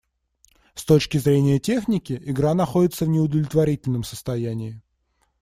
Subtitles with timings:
[0.73, 4.81] С точки зрения техники, игра находится в неудовлетворительном состоянии.